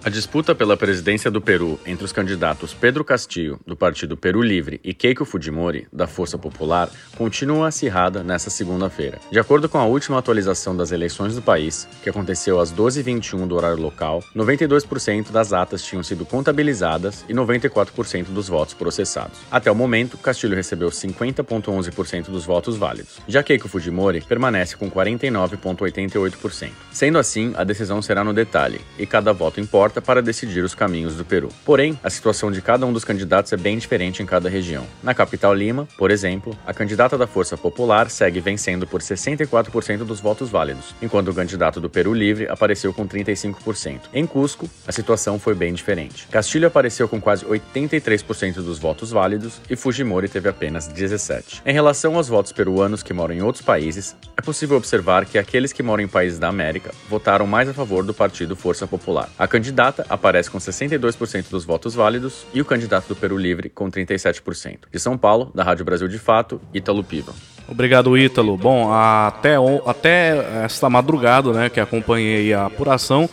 [0.05, 4.81] a disputa pela presidência do Peru entre os candidatos Pedro Castillo, do Partido Peru Livre,
[4.83, 9.19] e Keiko Fujimori, da Força Popular, continua acirrada nesta segunda-feira.
[9.31, 13.55] De acordo com a última atualização das eleições do país, que aconteceu às 12h21 do
[13.55, 19.39] horário local, 92% das atas tinham sido contabilizadas e 94% dos votos processados.
[19.49, 23.19] Até o momento, Castillo recebeu 50,11% dos votos válidos.
[23.25, 26.71] Já Keiko Fujimori permanece com 49,88%.
[26.91, 31.15] Sendo assim, a decisão será no detalhe, e cada voto importa para decidir os caminhos
[31.15, 31.49] do Peru.
[31.65, 34.85] Porém, a situação de cada um dos candidatos é bem diferente em cada região.
[35.01, 40.19] Na capital Lima, por exemplo, a candidata da Força Popular segue vencendo por 64% dos
[40.19, 44.01] votos válidos, enquanto o candidato do Peru Livre apareceu com 35%.
[44.13, 46.27] Em Cusco, a situação foi bem diferente.
[46.27, 51.61] Castilho apareceu com quase 83% dos votos válidos e Fujimori teve apenas 17%.
[51.65, 55.71] Em relação aos votos peruanos que moram em outros países, é possível observar que aqueles
[55.71, 59.29] que moram em países da América votaram mais a favor do partido Força Popular.
[59.37, 63.69] A candidata candidata aparece com 62% dos votos válidos e o candidato do Peru Livre
[63.69, 64.79] com 37%.
[64.91, 67.33] De São Paulo, da Rádio Brasil de Fato, Ítalo Piva.
[67.67, 68.57] Obrigado, Ítalo.
[68.57, 73.29] Bom, até, até esta madrugada, né, que acompanhei a apuração,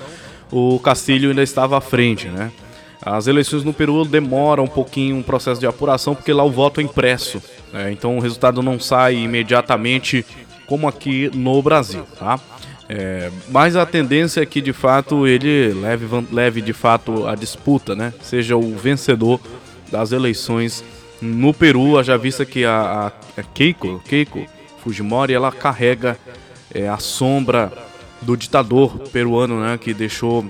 [0.51, 2.51] o Castilho ainda estava à frente, né?
[3.03, 6.81] As eleições no Peru demoram um pouquinho um processo de apuração, porque lá o voto
[6.81, 7.43] é impresso.
[7.73, 7.93] Né?
[7.93, 10.25] Então o resultado não sai imediatamente
[10.67, 12.39] como aqui no Brasil, tá?
[12.93, 17.95] É, mas a tendência é que de fato ele leve, leve de fato a disputa,
[17.95, 18.13] né?
[18.21, 19.41] Seja o vencedor
[19.93, 20.83] das eleições
[21.23, 24.45] no Peru, já vista que a, a, Keiko, Keiko
[24.83, 26.19] Fujimori, ela carrega
[26.75, 27.73] é, a sombra
[28.21, 29.79] do ditador peruano, né?
[29.79, 30.45] Que deixou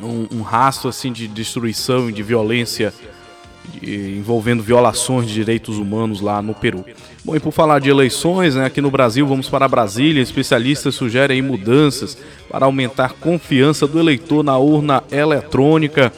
[0.00, 2.94] um, um rastro assim de destruição e de violência
[3.82, 6.84] envolvendo violações de direitos humanos lá no Peru.
[7.26, 10.22] Bom, e por falar de eleições, né, aqui no Brasil, vamos para Brasília.
[10.22, 12.16] Especialistas sugerem mudanças
[12.48, 16.12] para aumentar a confiança do eleitor na urna eletrônica.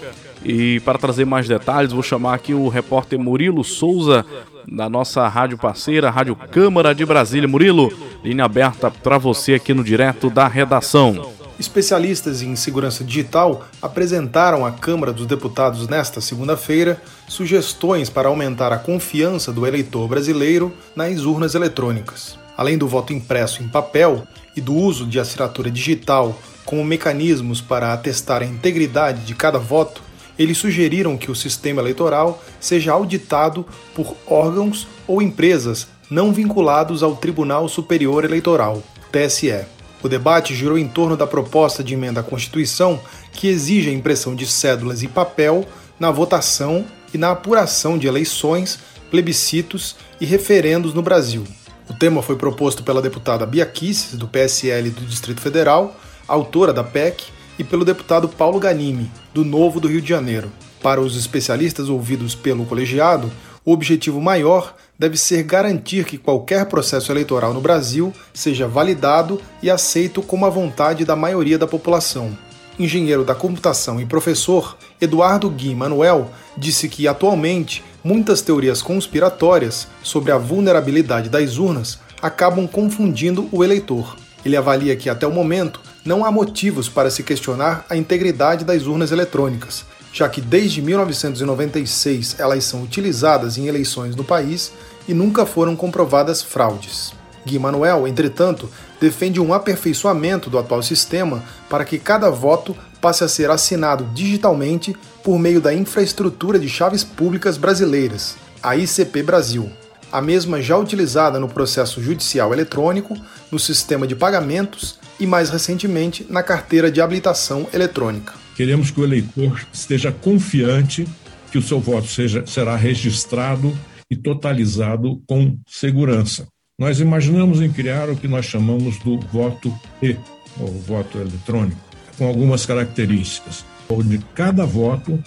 [0.44, 4.23] E para trazer mais detalhes, vou chamar aqui o repórter Murilo Souza,
[4.71, 7.49] da nossa rádio parceira, Rádio Câmara de Brasília.
[7.49, 7.90] Murilo,
[8.23, 11.38] linha aberta para você aqui no direto da redação.
[11.59, 18.79] Especialistas em segurança digital apresentaram à Câmara dos Deputados nesta segunda-feira sugestões para aumentar a
[18.79, 22.38] confiança do eleitor brasileiro nas urnas eletrônicas.
[22.57, 24.23] Além do voto impresso em papel
[24.55, 30.01] e do uso de assinatura digital como mecanismos para atestar a integridade de cada voto,
[30.38, 37.16] eles sugeriram que o sistema eleitoral seja auditado por órgãos ou empresas não vinculados ao
[37.16, 39.78] Tribunal Superior Eleitoral, TSE.
[40.03, 43.01] O debate girou em torno da proposta de emenda à Constituição
[43.33, 45.67] que exige a impressão de cédulas e papel
[45.99, 48.79] na votação e na apuração de eleições,
[49.11, 51.45] plebiscitos e referendos no Brasil.
[51.89, 55.97] O tema foi proposto pela deputada Bia Kicis, do PSL do Distrito Federal,
[56.29, 57.25] autora da PEC,
[57.59, 60.53] e pelo deputado Paulo Ganimi, do Novo do Rio de Janeiro.
[60.81, 63.33] Para os especialistas ouvidos pelo colegiado,
[63.65, 69.71] o objetivo maior deve ser garantir que qualquer processo eleitoral no Brasil seja validado e
[69.71, 72.37] aceito como a vontade da maioria da população.
[72.79, 80.33] Engenheiro da computação e professor, Eduardo Gui Manuel disse que, atualmente, muitas teorias conspiratórias sobre
[80.33, 84.17] a vulnerabilidade das urnas acabam confundindo o eleitor.
[84.45, 88.87] Ele avalia que, até o momento, não há motivos para se questionar a integridade das
[88.87, 94.73] urnas eletrônicas, já que desde 1996 elas são utilizadas em eleições no país
[95.07, 97.12] e nunca foram comprovadas fraudes.
[97.47, 98.68] Gui Manuel, entretanto,
[99.01, 104.94] defende um aperfeiçoamento do atual sistema para que cada voto passe a ser assinado digitalmente
[105.23, 109.71] por meio da infraestrutura de chaves públicas brasileiras, a ICP Brasil,
[110.11, 113.16] a mesma já utilizada no processo judicial eletrônico,
[113.51, 118.48] no sistema de pagamentos e, mais recentemente, na carteira de habilitação eletrônica.
[118.59, 121.07] Queremos que o eleitor esteja confiante
[121.53, 123.73] que o seu voto seja, será registrado
[124.11, 126.49] e totalizado com segurança.
[126.77, 130.16] Nós imaginamos em criar o que nós chamamos do voto E,
[130.59, 131.81] ou voto eletrônico,
[132.18, 135.23] com algumas características, onde cada voto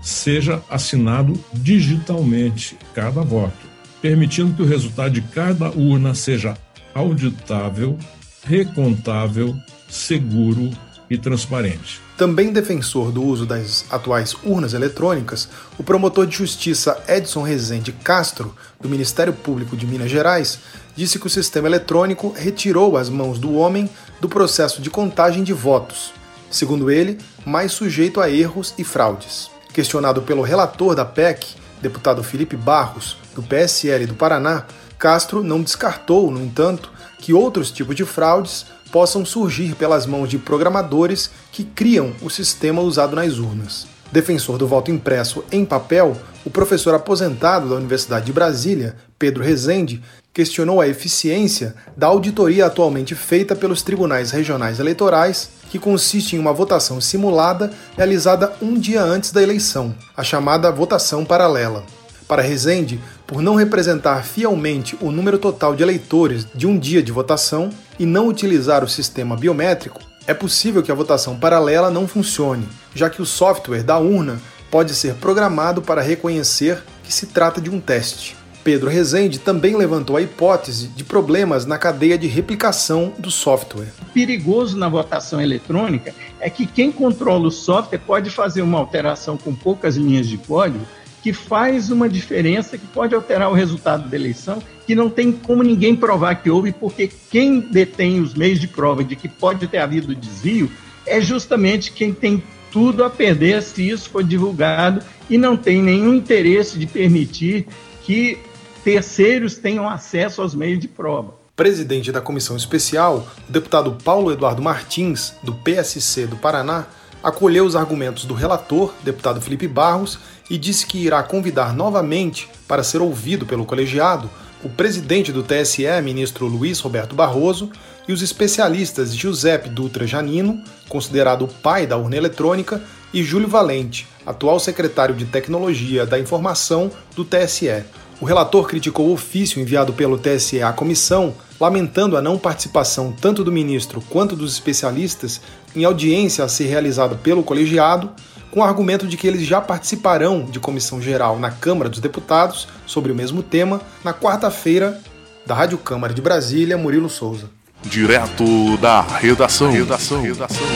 [0.00, 3.58] seja assinado digitalmente, cada voto,
[4.00, 6.56] permitindo que o resultado de cada urna seja
[6.94, 7.98] auditável,
[8.42, 9.54] recontável,
[9.86, 10.70] seguro
[11.10, 12.00] e transparente.
[12.20, 18.54] Também defensor do uso das atuais urnas eletrônicas, o promotor de justiça Edson Rezende Castro,
[18.78, 20.58] do Ministério Público de Minas Gerais,
[20.94, 23.88] disse que o sistema eletrônico retirou as mãos do homem
[24.20, 26.12] do processo de contagem de votos,
[26.50, 29.50] segundo ele, mais sujeito a erros e fraudes.
[29.72, 34.66] Questionado pelo relator da PEC, deputado Felipe Barros, do PSL do Paraná,
[34.98, 40.38] Castro não descartou, no entanto, que outros tipos de fraudes possam surgir pelas mãos de
[40.38, 43.86] programadores que criam o sistema usado nas urnas.
[44.12, 50.02] Defensor do voto impresso em papel, o professor aposentado da Universidade de Brasília, Pedro Rezende,
[50.32, 56.52] questionou a eficiência da auditoria atualmente feita pelos tribunais regionais eleitorais, que consiste em uma
[56.52, 61.84] votação simulada realizada um dia antes da eleição, a chamada votação paralela.
[62.26, 67.12] Para Rezende, por não representar fielmente o número total de eleitores de um dia de
[67.12, 72.66] votação e não utilizar o sistema biométrico, é possível que a votação paralela não funcione,
[72.94, 77.68] já que o software da urna pode ser programado para reconhecer que se trata de
[77.68, 78.34] um teste.
[78.64, 83.92] Pedro Rezende também levantou a hipótese de problemas na cadeia de replicação do software.
[84.00, 89.36] O perigoso na votação eletrônica é que quem controla o software pode fazer uma alteração
[89.36, 90.86] com poucas linhas de código
[91.22, 95.62] que faz uma diferença que pode alterar o resultado da eleição, que não tem como
[95.62, 99.78] ninguém provar que houve, porque quem detém os meios de prova de que pode ter
[99.78, 100.70] havido desvio
[101.06, 106.14] é justamente quem tem tudo a perder se isso for divulgado e não tem nenhum
[106.14, 107.66] interesse de permitir
[108.04, 108.38] que
[108.84, 111.34] terceiros tenham acesso aos meios de prova.
[111.54, 116.86] Presidente da comissão especial, o deputado Paulo Eduardo Martins, do PSC do Paraná,
[117.22, 120.18] acolheu os argumentos do relator, deputado Felipe Barros,
[120.48, 124.30] e disse que irá convidar novamente para ser ouvido pelo colegiado
[124.62, 127.70] o presidente do TSE, ministro Luiz Roberto Barroso,
[128.06, 134.06] e os especialistas Giuseppe Dutra Janino, considerado o pai da urna eletrônica, e Júlio Valente,
[134.24, 137.84] atual secretário de Tecnologia da Informação do TSE.
[138.20, 143.42] O relator criticou o ofício enviado pelo TSE à comissão, lamentando a não participação tanto
[143.42, 145.40] do ministro quanto dos especialistas
[145.74, 148.10] em audiência a ser realizada pelo colegiado,
[148.50, 152.68] com o argumento de que eles já participarão de comissão geral na Câmara dos Deputados
[152.84, 155.00] sobre o mesmo tema na quarta-feira,
[155.46, 157.48] da Rádio Câmara de Brasília, Murilo Souza.
[157.82, 159.70] Direto da redação.
[159.70, 160.20] redação.
[160.20, 160.66] redação.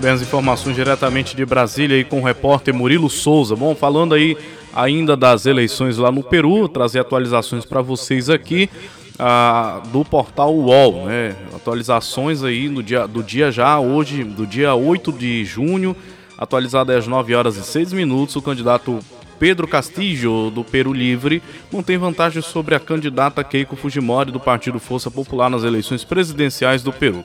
[0.00, 3.54] Bem, as informações diretamente de Brasília aí com o repórter Murilo Souza.
[3.54, 4.36] Bom, falando aí
[4.74, 8.70] ainda das eleições lá no Peru, trazer atualizações para vocês aqui
[9.18, 11.36] ah, do portal UOL, né?
[11.54, 15.94] Atualizações aí no dia, do dia já, hoje, do dia 8 de junho,
[16.38, 18.98] atualizado às 9 horas e 6 minutos, o candidato
[19.38, 25.10] Pedro Castillo, do Peru Livre, mantém vantagem sobre a candidata Keiko Fujimori, do Partido Força
[25.10, 27.22] Popular, nas eleições presidenciais do Peru.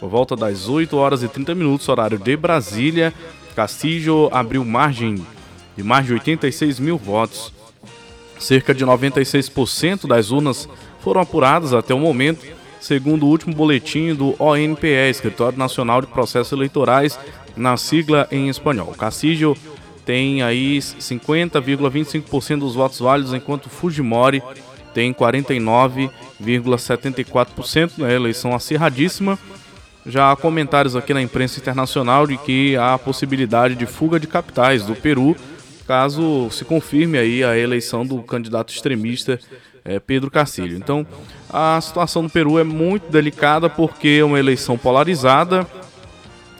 [0.00, 3.12] Por volta das 8 horas e 30 minutos, horário de Brasília,
[3.54, 5.22] Castillo abriu margem
[5.76, 7.52] de mais de 86 mil votos.
[8.38, 10.66] Cerca de 96% das urnas
[11.00, 12.46] foram apuradas até o momento,
[12.80, 17.18] segundo o último boletim do ONPE, Escritório Nacional de Processos Eleitorais,
[17.54, 18.94] na sigla em espanhol.
[18.98, 19.54] Castillo
[20.06, 24.42] tem aí 50,25% dos votos válidos, enquanto Fujimori
[24.94, 28.14] tem 49,74%, né?
[28.14, 29.38] eleição acirradíssima.
[30.06, 34.26] Já há comentários aqui na imprensa internacional de que há a possibilidade de fuga de
[34.26, 35.36] capitais do Peru,
[35.86, 39.38] caso se confirme aí a eleição do candidato extremista
[39.84, 40.76] é, Pedro Castilho.
[40.76, 41.06] Então,
[41.52, 45.66] a situação no Peru é muito delicada porque é uma eleição polarizada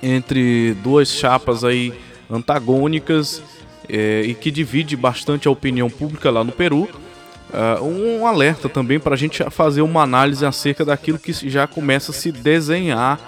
[0.03, 1.93] entre duas chapas aí
[2.31, 3.43] antagônicas
[3.89, 6.89] é, e que divide bastante a opinião pública lá no Peru.
[7.53, 12.13] Uh, um alerta também para a gente fazer uma análise acerca daquilo que já começa
[12.13, 13.19] a se desenhar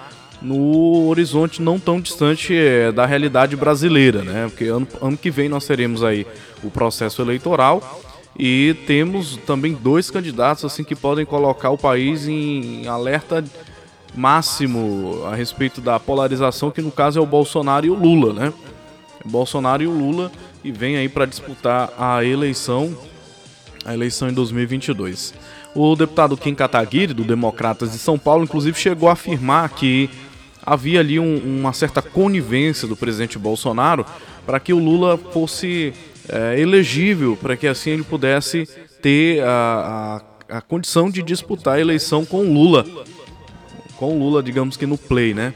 [0.41, 4.49] no horizonte não tão distante é, da realidade brasileira, né?
[4.49, 6.27] Porque ano, ano que vem nós teremos aí
[6.63, 8.03] o processo eleitoral
[8.39, 13.45] e temos também dois candidatos assim que podem colocar o país em alerta
[14.15, 18.53] máximo a respeito da polarização, que no caso é o Bolsonaro e o Lula, né?
[19.25, 20.31] Bolsonaro e o Lula
[20.65, 22.97] e vem aí para disputar a eleição,
[23.85, 25.35] a eleição em 2022.
[25.75, 30.11] O deputado Kim Kataguiri, do Democratas de São Paulo, inclusive chegou a afirmar que
[30.65, 34.07] havia ali um, uma certa conivência do presidente Bolsonaro
[34.47, 35.93] para que o Lula fosse
[36.29, 38.69] é, elegível para que assim ele pudesse
[39.01, 42.87] ter a, a, a, condição de disputar a eleição com Lula.
[43.97, 45.53] Com Lula, digamos que no play, né?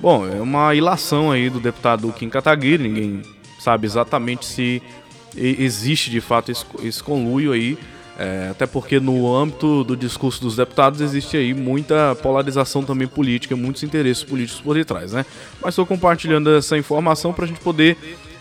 [0.00, 3.22] Bom, é uma ilação aí do deputado Kim Kataguiri, ninguém
[3.60, 4.82] sabe exatamente se
[5.36, 7.78] existe de fato esse, esse conluio aí,
[8.18, 13.56] é, até porque no âmbito do discurso dos deputados existe aí muita polarização também política,
[13.56, 15.26] muitos interesses políticos por detrás, né?
[15.60, 17.96] Mas estou compartilhando essa informação para a gente poder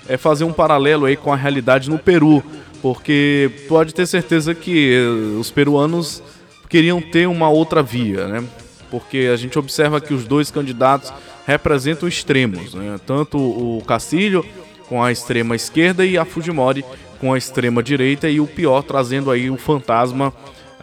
[0.07, 2.43] é fazer um paralelo aí com a realidade no Peru,
[2.81, 4.97] porque pode ter certeza que
[5.39, 6.21] os peruanos
[6.69, 8.43] queriam ter uma outra via, né?
[8.91, 11.11] Porque a gente observa que os dois candidatos
[11.47, 12.99] representam extremos, né?
[13.05, 14.45] Tanto o Castilho
[14.87, 16.83] com a extrema esquerda e a Fujimori
[17.19, 20.33] com a extrema direita e o pior trazendo aí o fantasma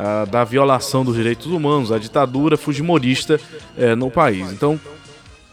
[0.02, 3.38] ah, da violação dos direitos humanos, a ditadura fujimorista
[3.76, 4.50] eh, no país.
[4.50, 4.80] Então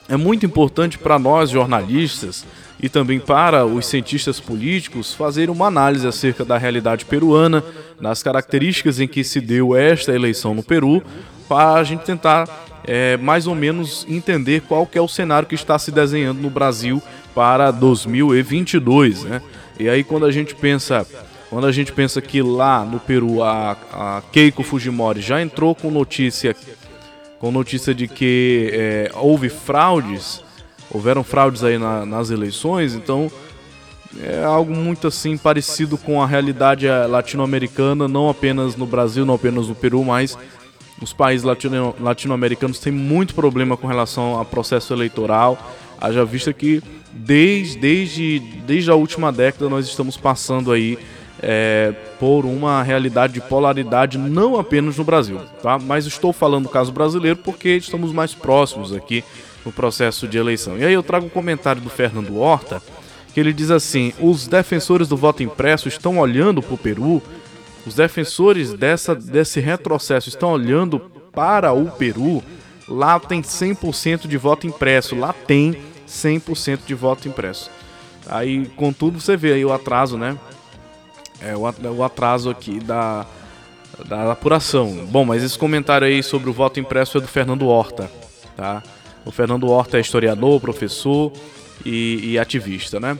[0.08, 2.46] é muito importante para nós jornalistas
[2.82, 7.62] e também para os cientistas políticos fazer uma análise acerca da realidade peruana,
[8.00, 11.04] das características em que se deu esta eleição no Peru,
[11.50, 12.48] para a gente tentar
[12.86, 17.04] é, mais ou menos entender qual é o cenário que está se desenhando no Brasil
[17.38, 19.44] para 2022, né?
[19.80, 21.06] E aí quando a gente pensa
[21.52, 25.92] quando a gente pensa que lá no Peru a, a Keiko Fujimori já entrou com
[25.92, 26.56] notícia
[27.38, 30.44] com notícia de que é, houve fraudes
[30.90, 33.32] houveram fraudes aí na, nas eleições, então
[34.20, 39.36] é algo muito assim parecido com a realidade eh, latino-americana, não apenas no Brasil, não
[39.36, 40.36] apenas no Peru, mas
[41.00, 45.56] os países latino, latino-americanos têm muito problema com relação ao processo eleitoral.
[46.00, 46.82] Haja vista que
[47.12, 50.98] desde, desde, desde a última década nós estamos passando aí
[51.42, 55.78] é, por uma realidade de polaridade não apenas no Brasil, tá?
[55.78, 59.24] Mas estou falando do caso brasileiro porque estamos mais próximos aqui
[59.66, 60.78] no processo de eleição.
[60.78, 62.82] E aí eu trago um comentário do Fernando Horta,
[63.34, 67.22] que ele diz assim: os defensores do voto impresso estão olhando para o Peru,
[67.86, 71.00] os defensores dessa, desse retrocesso estão olhando
[71.32, 72.44] para o Peru
[72.88, 75.16] Lá tem 100% de voto impresso.
[75.16, 75.76] Lá tem
[76.08, 77.70] 100% de voto impresso.
[78.30, 80.38] Aí, contudo, você vê aí o atraso, né?
[81.40, 83.26] É o, atraso aqui da,
[84.06, 85.06] da apuração.
[85.10, 88.10] Bom, mas esse comentário aí sobre o voto impresso é do Fernando Horta,
[88.56, 88.82] tá?
[89.24, 91.32] O Fernando Horta é historiador, professor
[91.86, 93.18] e, e ativista, né?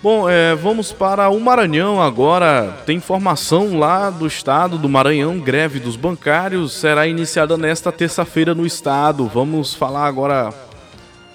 [0.00, 2.78] Bom, é, vamos para o Maranhão agora.
[2.86, 5.40] Tem informação lá do estado do Maranhão.
[5.40, 9.26] Greve dos bancários será iniciada nesta terça-feira no estado.
[9.26, 10.54] Vamos falar agora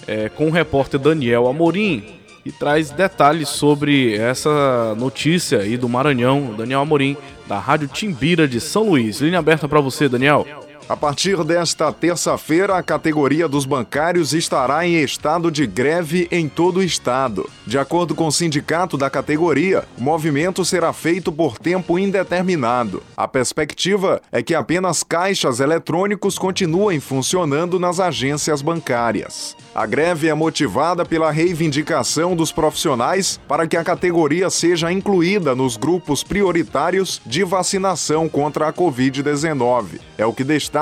[0.07, 2.03] é, com o repórter Daniel Amorim
[2.45, 6.53] e traz detalhes sobre essa notícia aí do Maranhão.
[6.57, 7.15] Daniel Amorim,
[7.47, 9.21] da Rádio Timbira de São Luís.
[9.21, 10.45] Linha aberta para você, Daniel.
[10.89, 16.77] A partir desta terça-feira, a categoria dos bancários estará em estado de greve em todo
[16.77, 17.49] o estado.
[17.65, 23.01] De acordo com o sindicato da categoria, o movimento será feito por tempo indeterminado.
[23.15, 29.55] A perspectiva é que apenas caixas eletrônicos continuem funcionando nas agências bancárias.
[29.73, 35.77] A greve é motivada pela reivindicação dos profissionais para que a categoria seja incluída nos
[35.77, 39.99] grupos prioritários de vacinação contra a Covid-19.
[40.17, 40.73] É o que destaca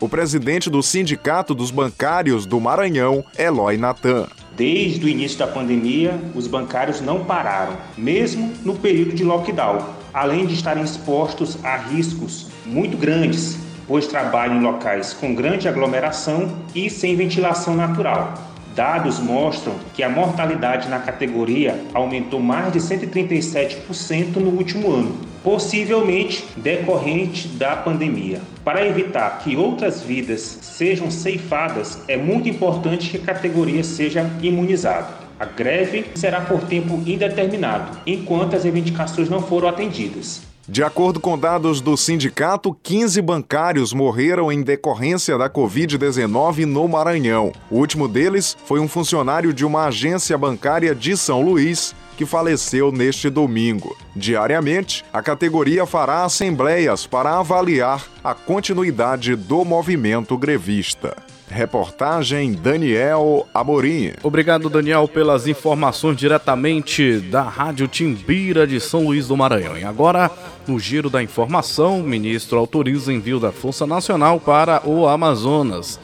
[0.00, 4.26] o presidente do Sindicato dos Bancários do Maranhão, Eloy Natan.
[4.56, 10.46] Desde o início da pandemia, os bancários não pararam, mesmo no período de lockdown, além
[10.46, 16.90] de estarem expostos a riscos muito grandes pois trabalham em locais com grande aglomeração e
[16.90, 18.34] sem ventilação natural.
[18.78, 26.44] Dados mostram que a mortalidade na categoria aumentou mais de 137% no último ano, possivelmente
[26.56, 28.40] decorrente da pandemia.
[28.64, 35.08] Para evitar que outras vidas sejam ceifadas, é muito importante que a categoria seja imunizada.
[35.40, 40.47] A greve será por tempo indeterminado, enquanto as reivindicações não foram atendidas.
[40.70, 47.52] De acordo com dados do sindicato, 15 bancários morreram em decorrência da Covid-19 no Maranhão.
[47.70, 52.92] O último deles foi um funcionário de uma agência bancária de São Luís, que faleceu
[52.92, 53.96] neste domingo.
[54.14, 61.27] Diariamente, a categoria fará assembleias para avaliar a continuidade do movimento grevista.
[61.50, 64.12] Reportagem Daniel Amorim.
[64.22, 69.76] Obrigado, Daniel, pelas informações diretamente da Rádio Timbira de São Luís do Maranhão.
[69.76, 70.30] E agora,
[70.66, 75.98] no giro da informação, o ministro autoriza envio da Força Nacional para o Amazonas.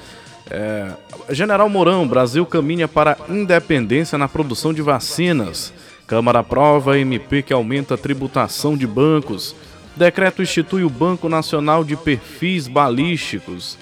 [0.51, 0.93] É,
[1.31, 5.73] General Mourão, Brasil caminha para independência na produção de vacinas.
[6.07, 9.55] Câmara aprova MP que aumenta a tributação de bancos.
[9.97, 13.79] Decreto institui o Banco Nacional de Perfis Balísticos.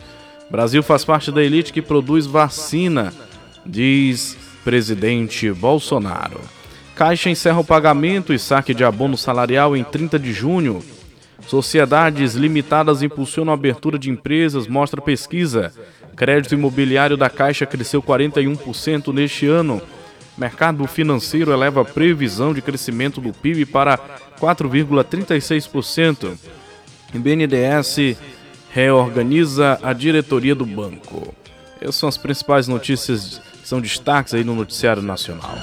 [0.53, 3.11] Brasil faz parte da elite que produz vacina,
[3.65, 6.39] diz presidente Bolsonaro.
[6.95, 10.85] Caixa encerra o pagamento e saque de abono salarial em 30 de junho.
[11.47, 15.73] Sociedades limitadas impulsionam a abertura de empresas, mostra pesquisa.
[16.15, 19.81] Crédito imobiliário da Caixa cresceu 41% neste ano.
[20.37, 23.99] Mercado financeiro eleva a previsão de crescimento do PIB para
[24.39, 26.37] 4,36%.
[27.15, 28.19] E BNDES
[28.73, 31.35] reorganiza a diretoria do banco.
[31.81, 35.55] Essas são as principais notícias que são destaques aí no noticiário nacional.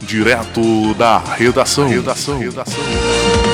[0.00, 1.88] Direto da redação.
[1.88, 2.38] redação.
[2.38, 3.53] redação.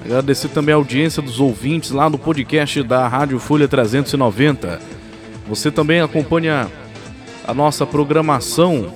[0.04, 4.82] Agradecer também a audiência dos ouvintes lá no podcast da Rádio Folha 390.
[5.48, 6.68] Você também acompanha
[7.48, 8.92] a nossa programação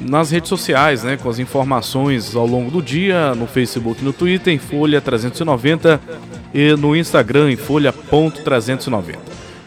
[0.00, 4.52] nas redes sociais, né, com as informações ao longo do dia, no Facebook no Twitter,
[4.52, 6.00] em Folha 390
[6.52, 9.16] e no Instagram em folha.390.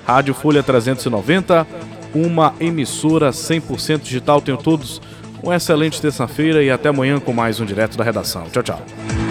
[0.06, 1.68] Rádio Folha 390,
[2.16, 4.40] uma emissora 100% digital.
[4.40, 5.02] Tenham todos
[5.44, 8.46] uma excelente terça-feira e até amanhã com mais um Direto da Redação.
[8.50, 9.27] Tchau, tchau.